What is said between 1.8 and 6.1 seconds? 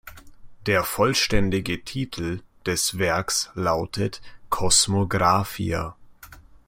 Titel des Werks lautet: "Cosmographia.